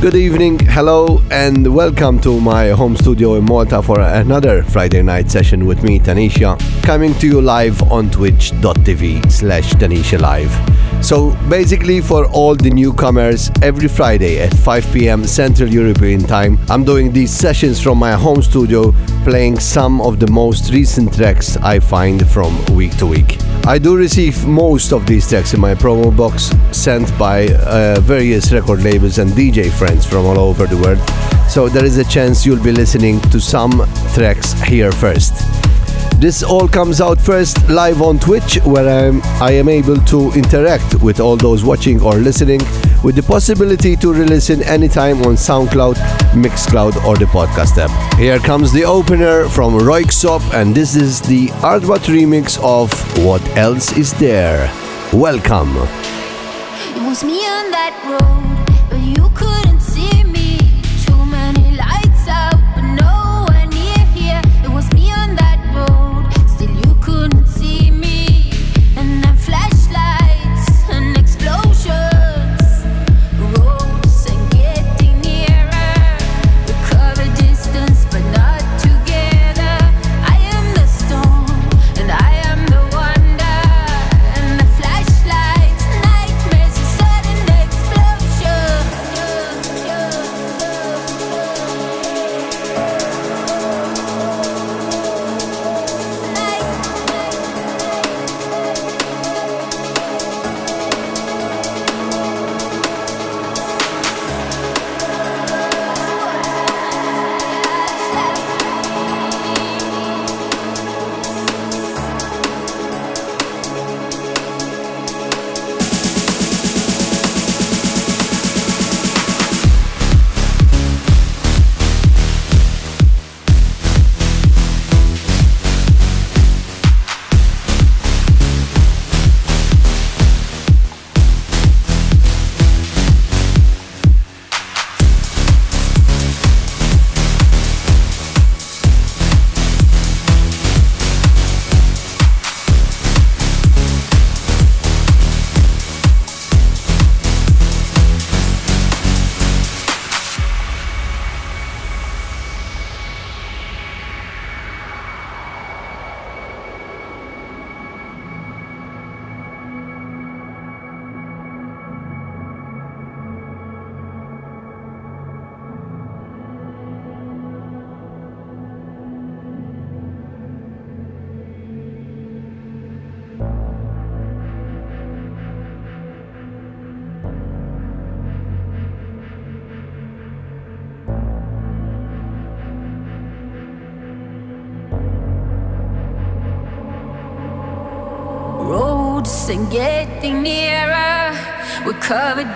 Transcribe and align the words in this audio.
Good 0.00 0.14
evening, 0.14 0.58
hello, 0.60 1.20
and 1.30 1.74
welcome 1.74 2.18
to 2.22 2.40
my 2.40 2.68
home 2.68 2.96
studio 2.96 3.34
in 3.34 3.44
Malta 3.44 3.82
for 3.82 4.00
another 4.00 4.62
Friday 4.62 5.02
night 5.02 5.30
session 5.30 5.66
with 5.66 5.82
me, 5.82 5.98
Tanisha, 5.98 6.58
coming 6.82 7.12
to 7.18 7.26
you 7.26 7.42
live 7.42 7.82
on 7.92 8.10
twitch.tv 8.10 9.30
slash 9.30 9.74
Tanisha 9.74 10.18
Live. 10.18 11.04
So 11.04 11.36
basically, 11.50 12.00
for 12.00 12.24
all 12.28 12.54
the 12.54 12.70
newcomers, 12.70 13.50
every 13.60 13.88
Friday 13.88 14.40
at 14.40 14.54
5 14.54 14.90
pm 14.90 15.26
Central 15.26 15.68
European 15.68 16.22
Time, 16.22 16.58
I'm 16.70 16.82
doing 16.82 17.12
these 17.12 17.30
sessions 17.30 17.78
from 17.78 17.98
my 17.98 18.12
home 18.12 18.40
studio, 18.40 18.92
playing 19.24 19.60
some 19.60 20.00
of 20.00 20.18
the 20.18 20.30
most 20.30 20.72
recent 20.72 21.12
tracks 21.14 21.58
I 21.58 21.78
find 21.78 22.26
from 22.26 22.56
week 22.74 22.96
to 22.96 23.06
week. 23.06 23.36
I 23.66 23.78
do 23.78 23.96
receive 23.96 24.46
most 24.46 24.92
of 24.92 25.06
these 25.06 25.28
tracks 25.28 25.54
in 25.54 25.60
my 25.60 25.74
promo 25.74 26.16
box 26.16 26.50
sent 26.76 27.06
by 27.18 27.46
uh, 27.48 28.00
various 28.00 28.52
record 28.52 28.82
labels 28.82 29.18
and 29.18 29.30
DJ 29.30 29.70
friends 29.70 30.04
from 30.06 30.26
all 30.26 30.38
over 30.38 30.66
the 30.66 30.76
world, 30.78 30.98
so 31.48 31.68
there 31.68 31.84
is 31.84 31.98
a 31.98 32.04
chance 32.04 32.44
you'll 32.44 32.62
be 32.62 32.72
listening 32.72 33.20
to 33.30 33.38
some 33.38 33.72
tracks 34.14 34.52
here 34.62 34.90
first. 34.90 35.34
This 36.20 36.42
all 36.42 36.68
comes 36.68 37.00
out 37.00 37.20
first 37.20 37.68
live 37.68 38.02
on 38.02 38.18
Twitch, 38.18 38.56
where 38.64 39.08
I'm, 39.08 39.20
I 39.40 39.52
am 39.52 39.68
able 39.68 39.96
to 39.96 40.32
interact 40.32 40.94
with 41.02 41.20
all 41.20 41.36
those 41.36 41.64
watching 41.64 42.02
or 42.02 42.14
listening, 42.14 42.60
with 43.02 43.16
the 43.16 43.22
possibility 43.22 43.96
to 43.96 44.12
re-listen 44.12 44.62
anytime 44.64 45.22
on 45.22 45.34
SoundCloud, 45.34 45.96
Mixcloud, 46.32 47.04
or 47.04 47.16
the 47.16 47.24
podcast 47.26 47.78
app. 47.78 47.90
Here 48.18 48.38
comes 48.38 48.72
the 48.72 48.84
opener 48.84 49.48
from 49.48 49.74
Röyksopp, 49.74 50.42
and 50.52 50.74
this 50.74 50.96
is 50.96 51.20
the 51.20 51.48
Aardvark 51.62 52.04
remix 52.06 52.58
of 52.62 52.92
What 53.24 53.40
Else 53.56 53.96
Is 53.96 54.12
There. 54.14 54.70
Welcome. 55.12 55.70
It 56.96 57.02
was 57.06 57.24
me 57.24 57.38
on 57.46 57.70
that 57.70 57.94
road, 58.06 58.90
but 58.90 59.00
you 59.00 59.30
couldn't 59.34 59.69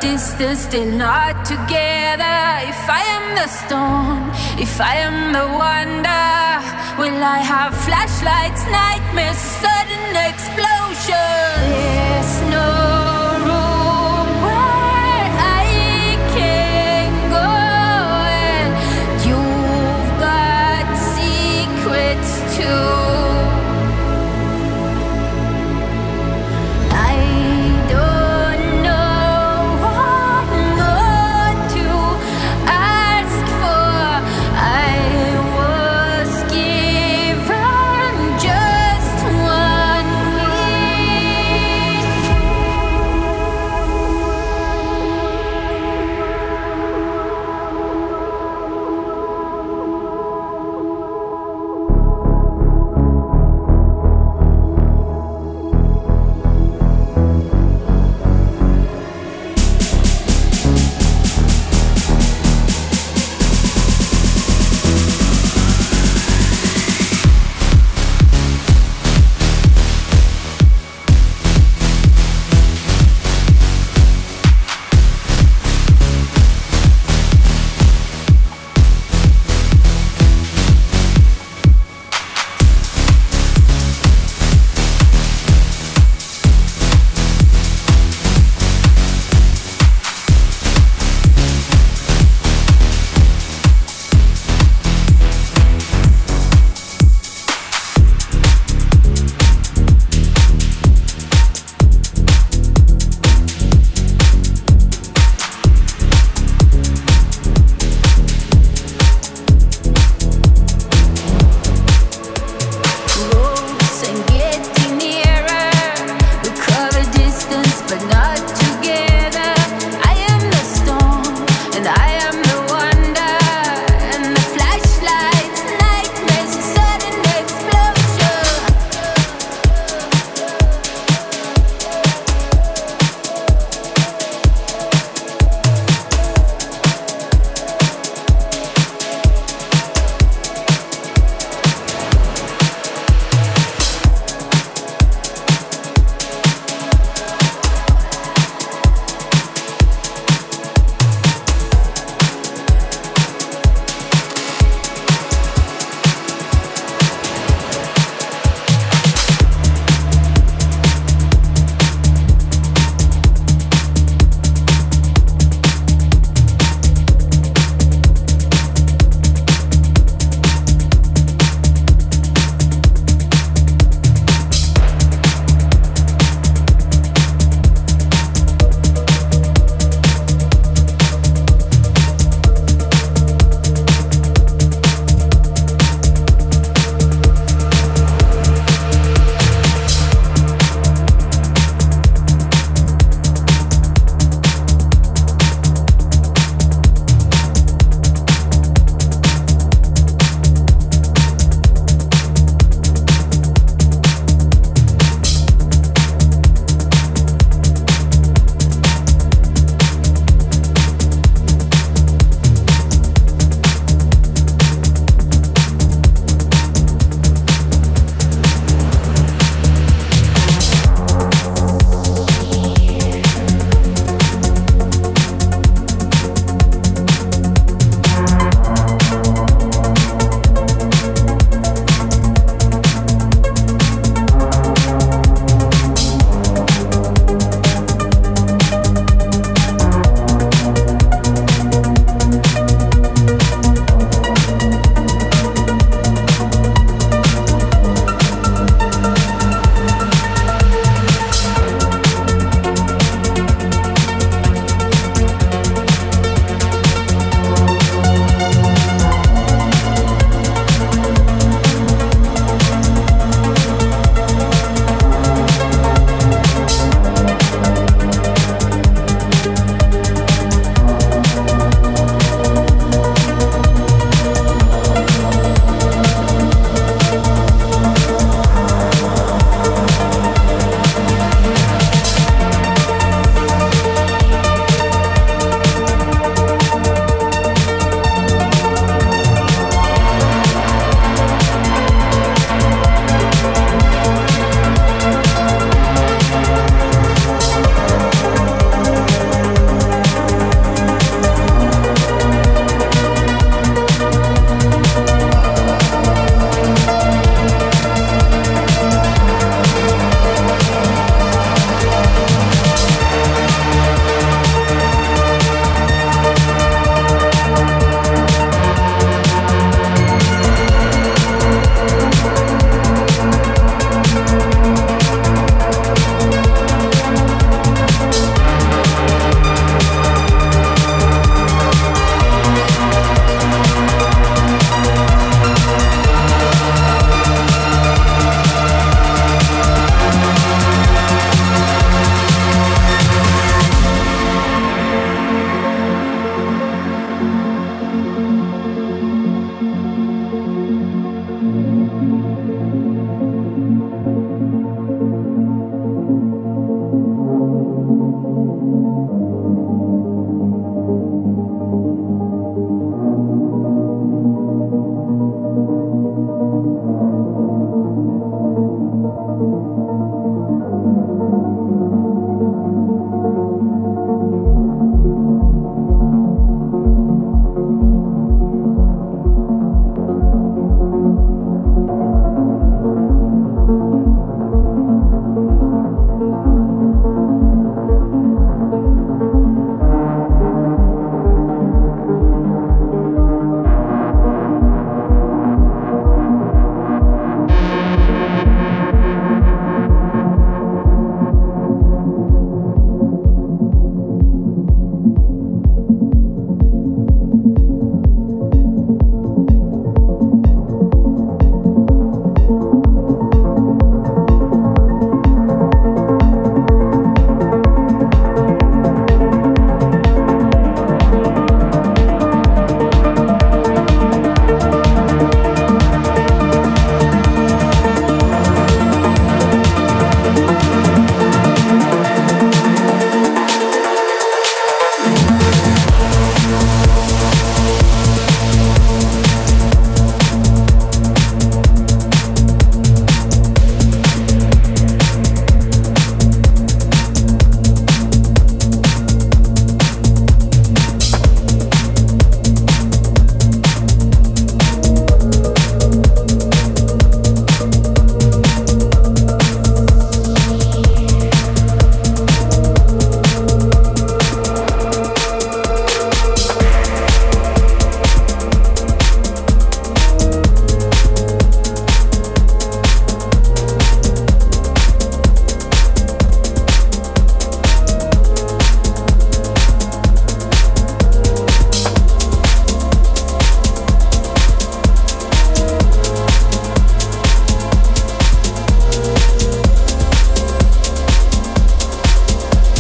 distance, 0.05 0.61
still 0.69 0.93
not 1.07 1.35
together. 1.47 2.41
If 2.73 2.83
I 3.01 3.03
am 3.17 3.25
the 3.41 3.49
storm, 3.61 4.23
if 4.67 4.75
I 4.93 4.97
am 5.09 5.33
the 5.33 5.47
wonder, 5.65 6.29
will 7.01 7.21
I 7.37 7.41
have 7.53 7.73
flashlights, 7.87 8.63
nightmares, 8.79 9.41
sudden 9.63 10.07
explosion? 10.31 11.49
There's 11.73 12.35
no 12.57 12.69
room 13.49 14.29
where 14.47 15.29
I 15.63 15.67
can 16.37 17.11
go, 17.39 17.51
and 18.53 18.73
you've 19.27 20.11
got 20.27 20.85
secrets 21.17 22.33
too. 22.57 22.94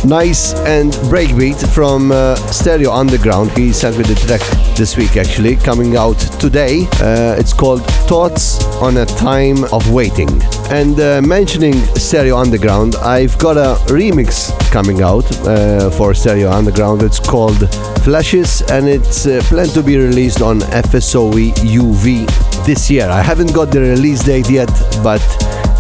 Nice 0.05 0.53
and 0.67 0.93
breakbeat 1.09 1.67
from 1.73 2.13
uh, 2.13 2.37
Stereo 2.53 2.93
Underground. 2.93 3.51
He 3.53 3.73
sent 3.73 3.97
me 3.97 4.05
the 4.05 4.15
track 4.15 4.43
this 4.77 4.99
week 4.99 5.17
actually, 5.17 5.57
coming 5.57 5.97
out 5.97 6.19
today. 6.39 6.87
Uh, 7.01 7.37
it's 7.39 7.55
called 7.55 7.83
Thoughts 8.07 8.63
on 8.83 8.99
a 8.99 9.07
Time 9.07 9.65
of 9.73 9.91
Waiting. 9.91 10.29
And 10.69 11.01
uh, 11.01 11.23
mentioning 11.23 11.73
Stereo 11.97 12.37
Underground, 12.37 12.97
I've 12.97 13.39
got 13.39 13.57
a 13.57 13.81
remix 13.87 14.53
coming 14.71 15.01
out 15.01 15.25
uh, 15.47 15.89
for 15.89 16.13
Stereo 16.13 16.51
Underground. 16.51 17.03
It's 17.03 17.19
called 17.19 17.71
Flashes 18.03 18.61
and 18.71 18.87
it's 18.87 19.27
uh, 19.27 19.41
planned 19.45 19.71
to 19.71 19.83
be 19.83 19.97
released 19.97 20.43
on 20.43 20.61
FSOE 20.61 21.53
UV 21.55 22.67
this 22.67 22.91
year. 22.91 23.09
I 23.09 23.23
haven't 23.23 23.55
got 23.55 23.71
the 23.71 23.81
release 23.81 24.23
date 24.23 24.51
yet, 24.51 24.69
but 25.03 25.23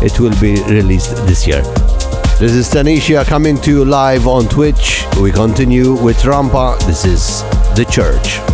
it 0.03 0.19
will 0.19 0.39
be 0.41 0.63
released 0.73 1.15
this 1.27 1.47
year. 1.47 1.63
This 2.37 2.53
is 2.53 2.69
Tanisha 2.69 3.25
coming 3.25 3.61
to 3.61 3.71
you 3.71 3.85
live 3.85 4.27
on 4.27 4.49
Twitch. 4.49 5.07
We 5.21 5.31
continue 5.31 5.95
with 5.95 6.17
Rampa. 6.23 6.85
This 6.85 7.05
is 7.05 7.43
The 7.77 7.87
Church. 7.89 8.54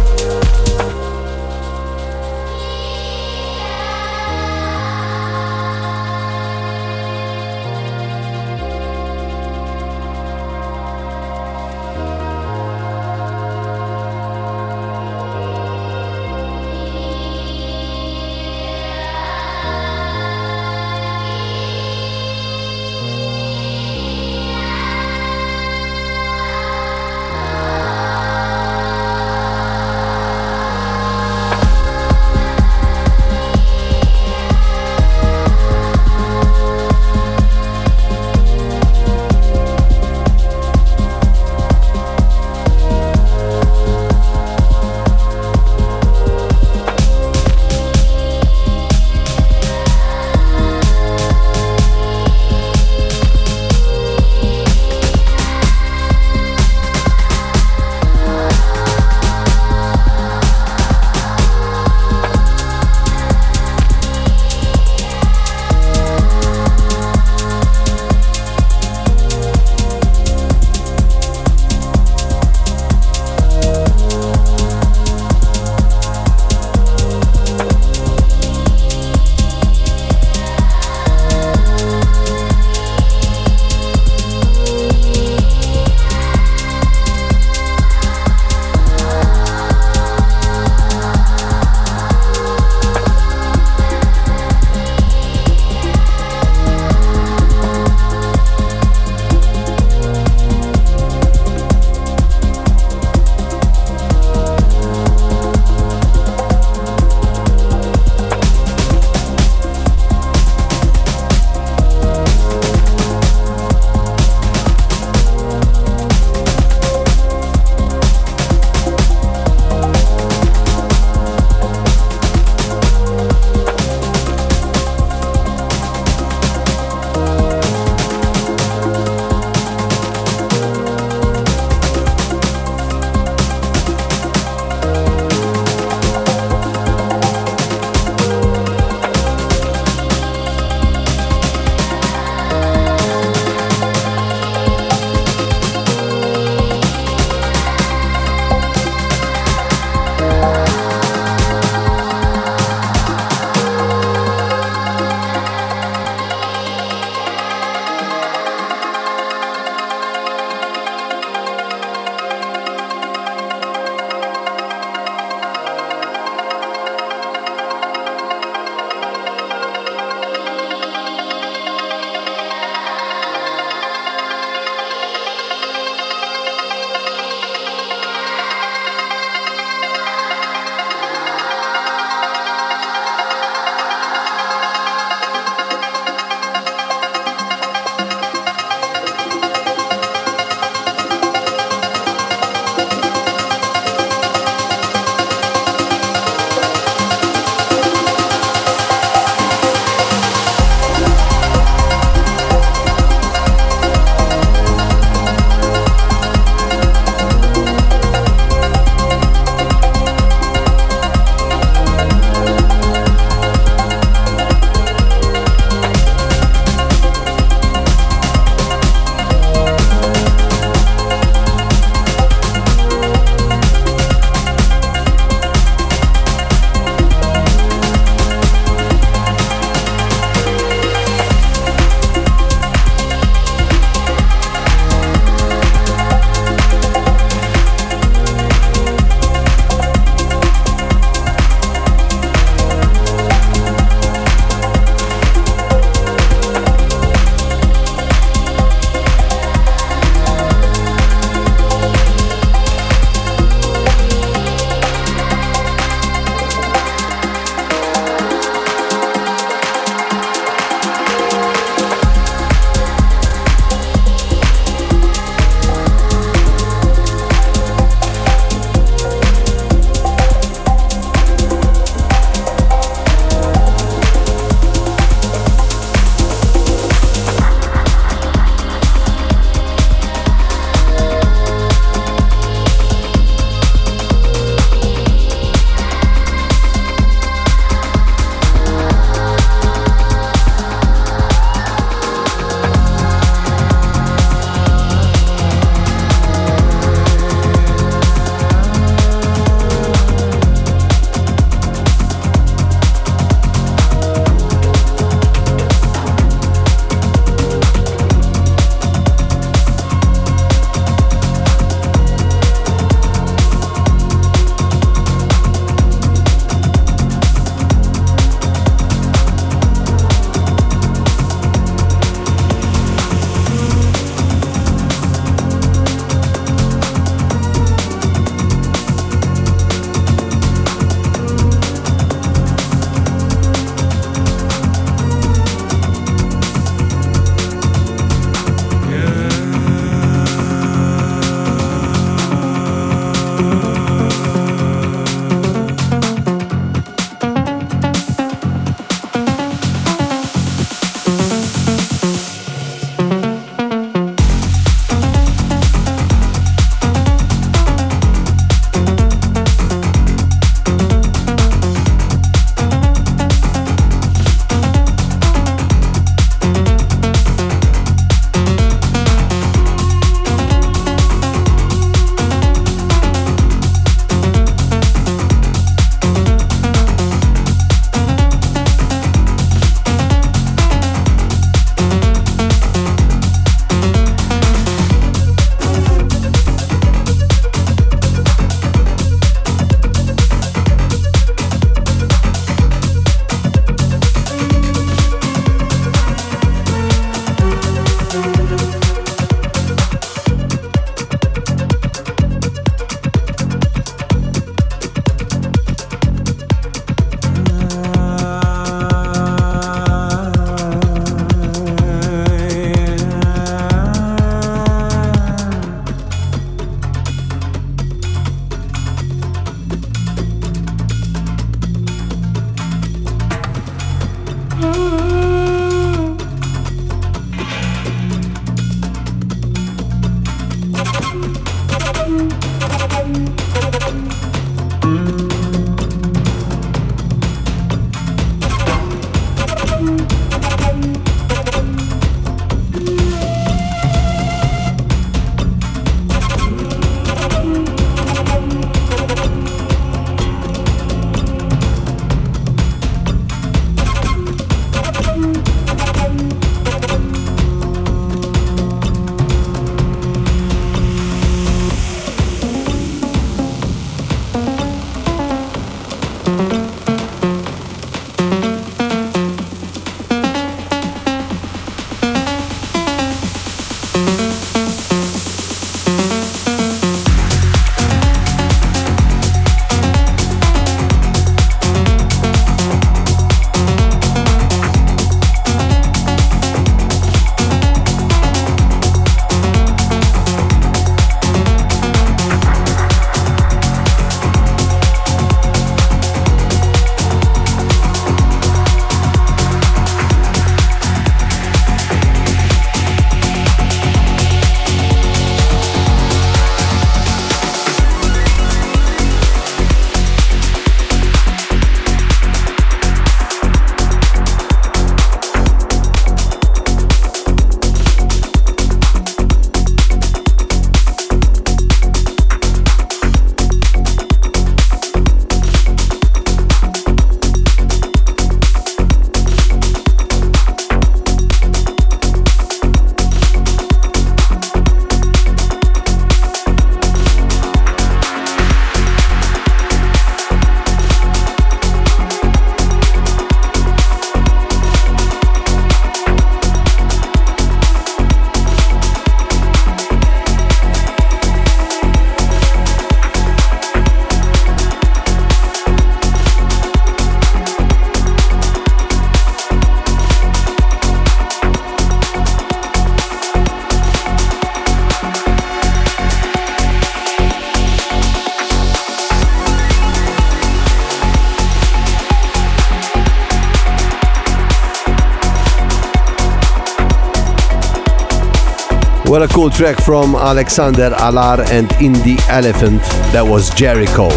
What 579.21 579.30
a 579.30 579.35
cool 579.35 579.50
track 579.50 579.76
from 579.83 580.15
Alexander 580.15 580.93
Alar 580.93 581.47
and 581.50 581.69
Indie 581.73 582.19
Elephant. 582.30 582.80
That 583.13 583.21
was 583.21 583.50
Jericho. 583.50 584.09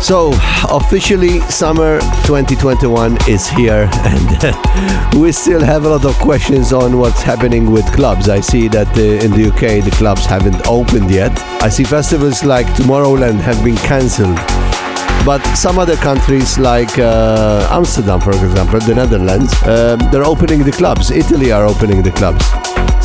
So, 0.00 0.30
officially, 0.70 1.40
summer 1.50 1.98
2021 2.28 3.18
is 3.28 3.48
here, 3.48 3.90
and 4.04 5.20
we 5.20 5.32
still 5.32 5.64
have 5.64 5.84
a 5.84 5.88
lot 5.88 6.04
of 6.04 6.14
questions 6.20 6.72
on 6.72 6.96
what's 6.96 7.22
happening 7.22 7.72
with 7.72 7.92
clubs. 7.92 8.28
I 8.28 8.38
see 8.38 8.68
that 8.68 8.86
uh, 8.96 9.24
in 9.24 9.32
the 9.32 9.48
UK 9.48 9.84
the 9.84 9.92
clubs 9.98 10.24
haven't 10.26 10.64
opened 10.68 11.10
yet. 11.10 11.36
I 11.60 11.68
see 11.68 11.82
festivals 11.82 12.44
like 12.44 12.68
Tomorrowland 12.76 13.40
have 13.40 13.64
been 13.64 13.78
cancelled. 13.78 14.36
But 15.26 15.42
some 15.56 15.76
other 15.76 15.96
countries, 15.96 16.56
like 16.56 17.00
uh, 17.00 17.66
Amsterdam, 17.72 18.20
for 18.20 18.30
example, 18.30 18.78
the 18.78 18.94
Netherlands, 18.94 19.52
um, 19.64 19.98
they're 20.12 20.22
opening 20.24 20.62
the 20.62 20.70
clubs. 20.70 21.10
Italy 21.10 21.50
are 21.50 21.64
opening 21.64 22.00
the 22.04 22.12
clubs. 22.12 22.46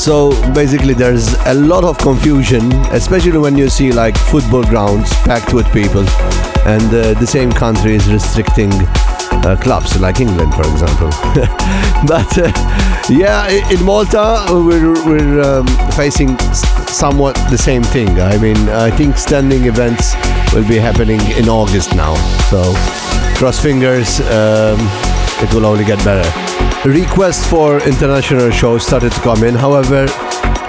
So 0.02 0.32
basically, 0.56 0.96
there's 0.96 1.36
a 1.46 1.54
lot 1.54 1.84
of 1.84 1.96
confusion, 2.00 2.72
especially 2.90 3.38
when 3.38 3.56
you 3.56 3.70
see 3.70 3.92
like 3.92 4.18
football 4.18 4.64
grounds 4.64 5.14
packed 5.30 5.54
with 5.54 5.72
people, 5.72 6.02
and 6.66 6.82
uh, 6.92 7.14
the 7.20 7.28
same 7.28 7.52
country 7.52 7.94
is 7.94 8.12
restricting 8.12 8.72
uh, 8.74 9.56
clubs, 9.62 10.00
like 10.00 10.20
England, 10.20 10.56
for 10.56 10.64
example. 10.64 11.10
but 12.08 12.36
uh, 12.36 12.52
yeah, 13.12 13.48
in 13.70 13.86
Malta, 13.86 14.48
we're, 14.50 14.92
we're 15.06 15.40
um, 15.40 15.68
facing 15.92 16.36
somewhat 16.90 17.36
the 17.52 17.58
same 17.58 17.84
thing. 17.84 18.20
I 18.20 18.40
mean, 18.40 18.58
I 18.70 18.90
think 18.90 19.20
standing 19.20 19.66
events 19.66 20.16
will 20.52 20.68
be 20.68 20.78
happening 20.78 21.22
in 21.38 21.48
August 21.48 21.96
now. 21.96 22.16
So 22.50 22.74
cross 23.38 23.62
fingers, 23.62 24.20
um, 24.32 24.80
it 25.44 25.54
will 25.54 25.68
only 25.68 25.86
get 25.86 26.04
better 26.04 26.61
requests 26.86 27.46
for 27.48 27.80
international 27.84 28.50
shows 28.50 28.86
started 28.86 29.12
to 29.12 29.20
come 29.22 29.44
in. 29.44 29.54
However, 29.54 30.08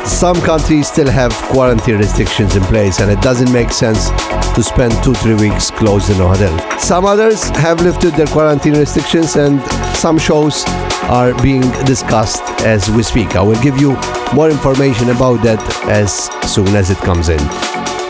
some 0.04 0.36
countries 0.42 0.88
still 0.88 1.10
have 1.10 1.32
quarantine 1.50 1.96
restrictions 1.96 2.54
in 2.54 2.62
place 2.64 3.00
and 3.00 3.10
it 3.10 3.20
doesn't 3.22 3.50
make 3.52 3.70
sense 3.70 4.10
to 4.54 4.62
spend 4.62 4.92
two, 5.02 5.14
three 5.14 5.34
weeks 5.34 5.70
closed 5.70 6.10
in 6.10 6.20
a 6.20 6.28
hotel. 6.28 6.78
Some 6.78 7.06
others 7.06 7.48
have 7.50 7.80
lifted 7.80 8.12
their 8.14 8.26
quarantine 8.26 8.74
restrictions 8.74 9.36
and 9.36 9.62
some 9.96 10.18
shows 10.18 10.64
are 11.08 11.32
being 11.42 11.62
discussed 11.84 12.42
as 12.62 12.90
we 12.90 13.02
speak. 13.02 13.34
I 13.34 13.42
will 13.42 13.60
give 13.62 13.78
you 13.80 13.96
more 14.34 14.50
information 14.50 15.10
about 15.10 15.42
that 15.44 15.60
as 15.88 16.26
soon 16.52 16.68
as 16.68 16.90
it 16.90 16.98
comes 16.98 17.30
in. 17.30 17.40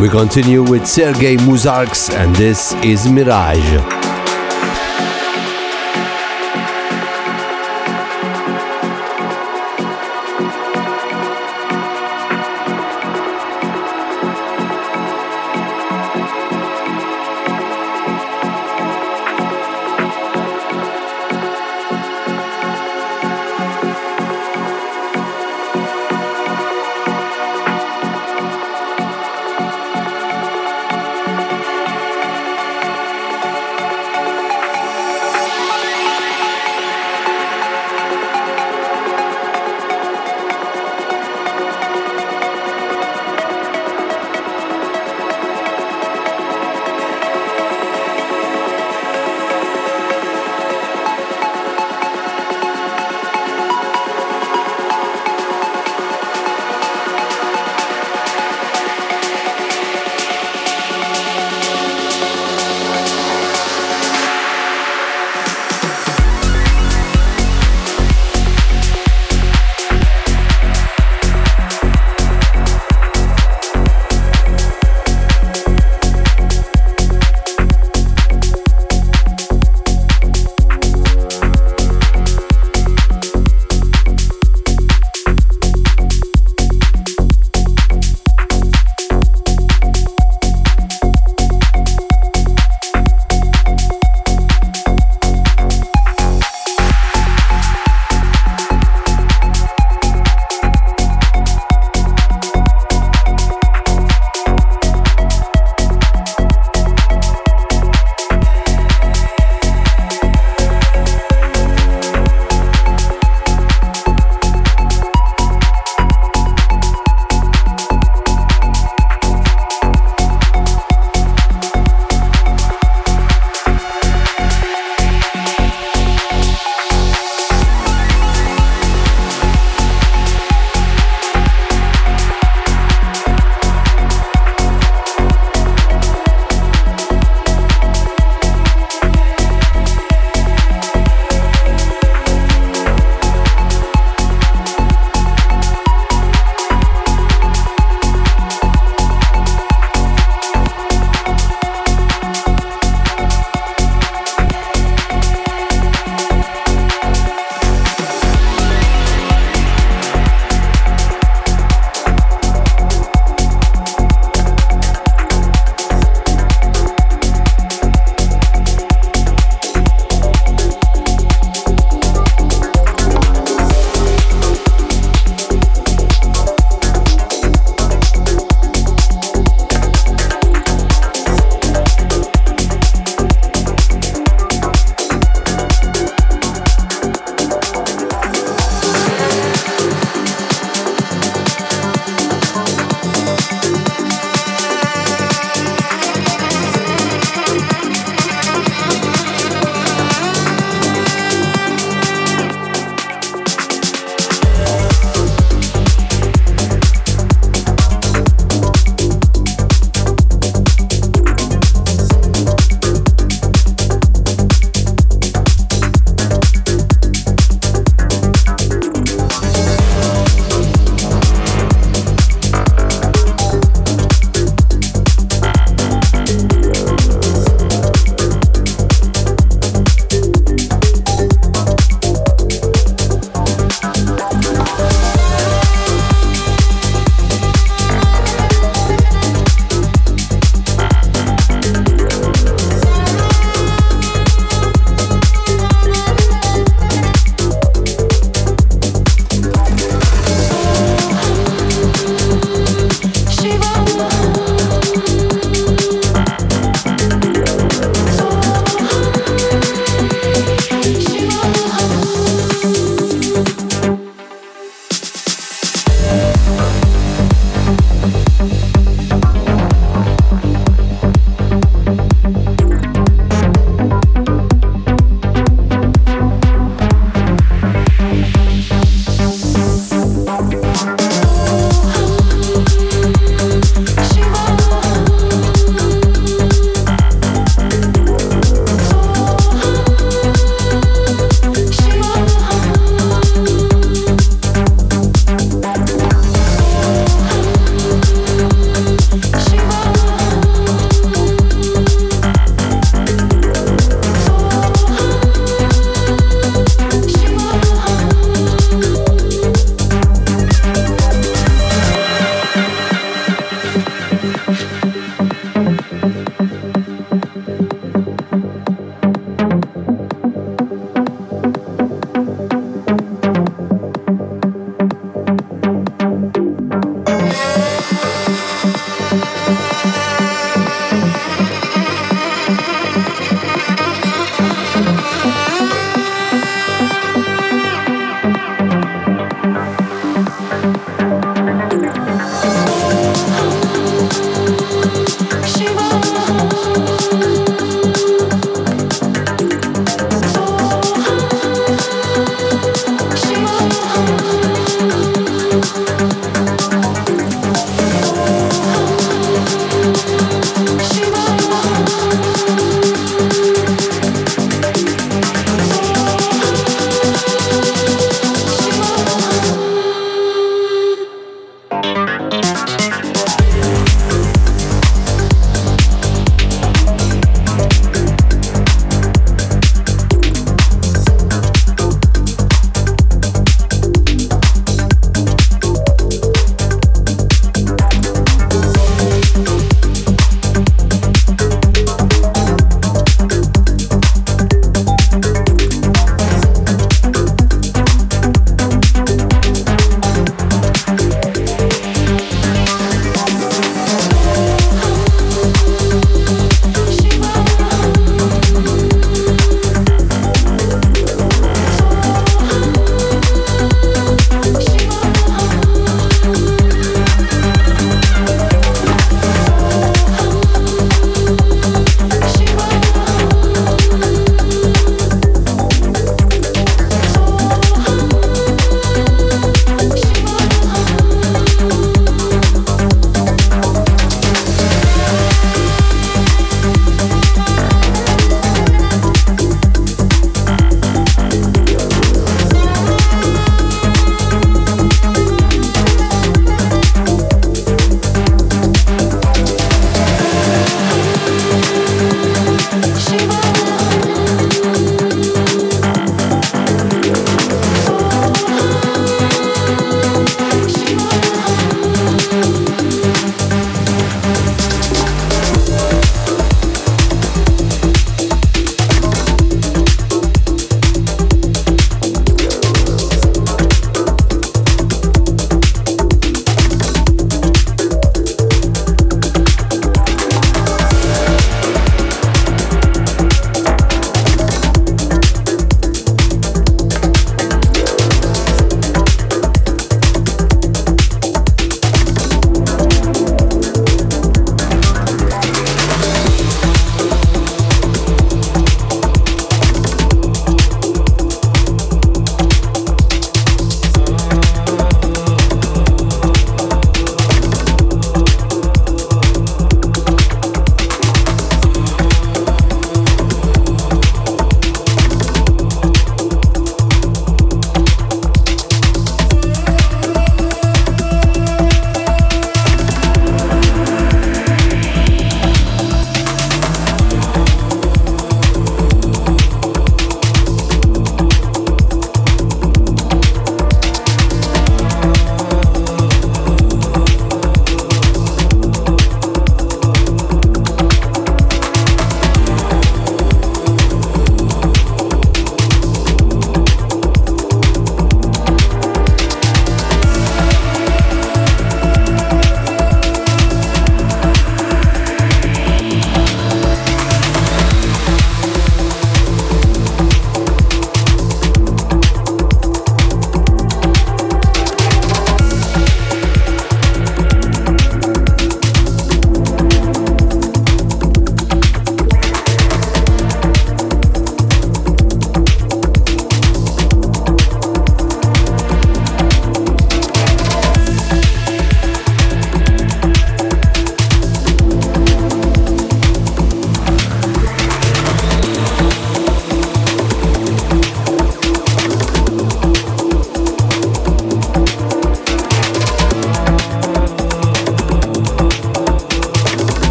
We 0.00 0.10
continue 0.10 0.62
with 0.62 0.86
Sergei 0.86 1.36
Muzarks 1.36 2.12
and 2.14 2.36
this 2.36 2.74
is 2.84 3.08
Mirage. 3.08 4.15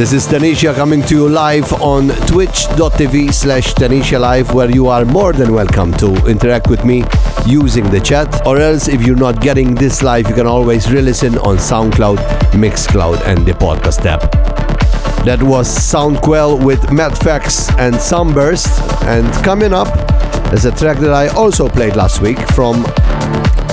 This 0.00 0.14
is 0.14 0.26
Tanisha 0.26 0.74
coming 0.74 1.02
to 1.02 1.14
you 1.14 1.28
live 1.28 1.70
on 1.74 2.08
twitch.tv 2.26 3.34
slash 3.34 3.74
Tanisha 3.74 4.18
Live, 4.18 4.54
where 4.54 4.70
you 4.70 4.88
are 4.88 5.04
more 5.04 5.34
than 5.34 5.52
welcome 5.52 5.92
to 5.98 6.14
interact 6.26 6.70
with 6.70 6.86
me 6.86 7.04
using 7.44 7.84
the 7.90 8.00
chat. 8.00 8.46
Or 8.46 8.56
else, 8.56 8.88
if 8.88 9.02
you're 9.02 9.14
not 9.14 9.42
getting 9.42 9.74
this 9.74 10.02
live, 10.02 10.26
you 10.26 10.34
can 10.34 10.46
always 10.46 10.90
re 10.90 11.02
listen 11.02 11.36
on 11.40 11.58
SoundCloud, 11.58 12.16
Mixcloud, 12.52 13.20
and 13.26 13.44
the 13.44 13.52
podcast 13.52 14.06
app. 14.06 14.22
That 15.26 15.42
was 15.42 15.68
Soundquell 15.68 16.64
with 16.64 16.80
Madfax 16.90 17.70
and 17.78 17.94
Sunburst. 17.94 18.68
And 19.02 19.30
coming 19.44 19.74
up 19.74 19.88
is 20.54 20.64
a 20.64 20.70
track 20.70 20.96
that 21.00 21.12
I 21.12 21.28
also 21.28 21.68
played 21.68 21.94
last 21.94 22.22
week 22.22 22.38
from 22.52 22.84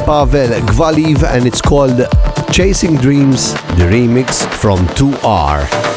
Pavel 0.03 0.49
Khvaleev, 0.67 1.23
and 1.23 1.47
it's 1.47 1.61
called 1.61 2.01
Chasing 2.51 2.97
Dreams, 2.97 3.53
the 3.77 3.87
remix 3.87 4.45
from 4.55 4.79
2R. 4.87 5.96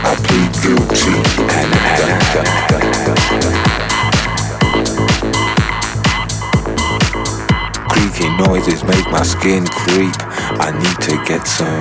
I 0.00 0.14
plead 0.14 0.52
guilty, 0.62 1.16
and 1.58 1.70
I 1.74 1.96
Creaky 7.88 8.28
noises 8.38 8.84
make 8.84 9.06
my 9.10 9.22
skin 9.22 9.66
creep. 9.66 10.14
I 10.60 10.70
need 10.72 11.00
to 11.08 11.16
get 11.26 11.46
some 11.46 11.80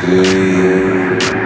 sleep. 0.00 1.39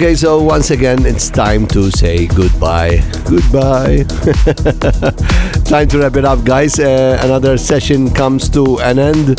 Okay, 0.00 0.14
so 0.14 0.42
once 0.42 0.70
again, 0.70 1.04
it's 1.04 1.28
time 1.28 1.66
to 1.66 1.90
say 1.90 2.26
goodbye. 2.26 3.02
Goodbye. 3.28 4.04
time 5.66 5.88
to 5.88 5.98
wrap 5.98 6.16
it 6.16 6.24
up, 6.24 6.42
guys. 6.42 6.78
Uh, 6.78 7.20
another 7.20 7.58
session 7.58 8.08
comes 8.08 8.48
to 8.48 8.80
an 8.80 8.98
end. 8.98 9.38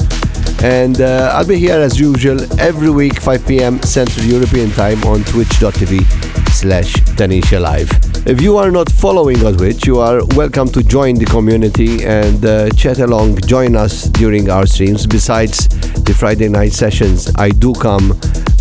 And 0.61 1.01
uh, 1.01 1.31
I'll 1.33 1.47
be 1.47 1.57
here 1.57 1.79
as 1.79 1.99
usual 1.99 2.39
every 2.59 2.91
week, 2.91 3.19
5 3.19 3.47
p.m. 3.47 3.81
Central 3.81 4.23
European 4.23 4.69
Time 4.69 5.03
on 5.05 5.23
twitch.tv 5.23 6.05
slash 6.51 6.93
Tanisha 7.17 7.59
Live. 7.59 7.89
If 8.27 8.39
you 8.39 8.57
are 8.57 8.69
not 8.69 8.91
following 8.91 9.43
on 9.43 9.57
Twitch, 9.57 9.87
you 9.87 9.97
are 9.97 10.23
welcome 10.35 10.67
to 10.73 10.83
join 10.83 11.15
the 11.15 11.25
community 11.25 12.05
and 12.05 12.45
uh, 12.45 12.69
chat 12.69 12.99
along, 12.99 13.41
join 13.47 13.75
us 13.75 14.03
during 14.03 14.51
our 14.51 14.67
streams. 14.67 15.07
Besides 15.07 15.67
the 16.03 16.13
Friday 16.13 16.49
night 16.49 16.73
sessions, 16.73 17.31
I 17.35 17.49
do 17.49 17.73
come 17.73 18.11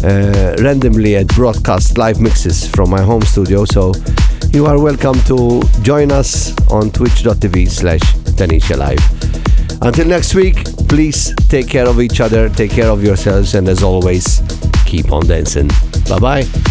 uh, 0.04 0.56
randomly 0.62 1.16
at 1.16 1.28
broadcast 1.28 1.98
live 1.98 2.20
mixes 2.20 2.66
from 2.66 2.90
my 2.90 3.00
home 3.00 3.22
studio. 3.22 3.64
So 3.64 3.92
you 4.50 4.66
are 4.66 4.78
welcome 4.78 5.18
to 5.24 5.62
join 5.82 6.10
us 6.10 6.54
on 6.70 6.90
twitch.tv 6.90 7.68
slash 7.68 8.00
Tanisha 8.36 8.76
Live. 8.76 9.00
Until 9.82 10.06
next 10.06 10.34
week, 10.34 10.64
please 10.88 11.34
take 11.48 11.68
care 11.68 11.88
of 11.88 12.00
each 12.00 12.20
other, 12.20 12.48
take 12.48 12.70
care 12.70 12.90
of 12.90 13.02
yourselves, 13.02 13.54
and 13.54 13.68
as 13.68 13.82
always, 13.82 14.42
keep 14.84 15.12
on 15.12 15.26
dancing. 15.26 15.68
Bye 16.08 16.18
bye. 16.18 16.69